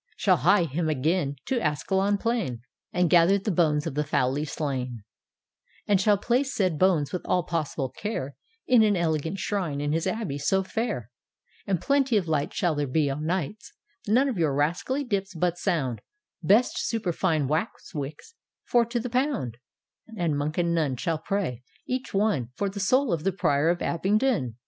Shall 0.17 0.37
hie 0.37 0.63
him 0.63 0.89
again 0.89 1.35
To 1.45 1.61
Ascalon 1.61 2.17
plain. 2.17 2.63
And 2.91 3.07
gather 3.07 3.37
the 3.37 3.51
bones 3.51 3.85
of 3.85 3.93
the 3.93 4.03
foully 4.03 4.45
slain; 4.45 5.03
And 5.87 6.01
shall 6.01 6.17
place 6.17 6.55
said 6.55 6.79
tiones, 6.79 7.13
with 7.13 7.21
all 7.25 7.43
possible 7.43 7.89
care, 7.91 8.35
In 8.65 8.81
an 8.81 8.95
elegant 8.97 9.37
shrine 9.37 9.79
in 9.79 9.91
his 9.91 10.07
abbey 10.07 10.39
so 10.39 10.63
fair; 10.63 11.11
And 11.67 11.79
plenty 11.79 12.17
of 12.17 12.27
lights 12.27 12.55
shall 12.55 12.73
be 12.87 13.05
there 13.05 13.15
o' 13.15 13.19
nights— 13.19 13.73
None 14.07 14.27
of 14.27 14.39
your 14.39 14.55
rascally' 14.55 15.03
dips,' 15.03 15.35
but 15.35 15.59
sound, 15.59 16.01
Best 16.41 16.79
superfine 16.83 17.47
wax 17.47 17.93
wicks, 17.93 18.33
four 18.65 18.85
to 18.87 18.99
the 18.99 19.07
pound; 19.07 19.57
And 20.17 20.35
Monk 20.35 20.57
and 20.57 20.73
Nun 20.73 20.95
Shall 20.95 21.19
pray, 21.19 21.61
each 21.87 22.11
one, 22.11 22.49
For 22.55 22.69
the 22.69 22.79
soul 22.79 23.13
of 23.13 23.23
the 23.23 23.31
Prior 23.33 23.69
of 23.69 23.83
Abingdon! 23.83 24.55